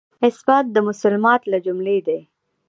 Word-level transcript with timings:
اثبات 0.27 0.65
مسلمات 0.89 1.41
له 1.51 1.57
جملې 1.65 1.97
دی. 2.07 2.19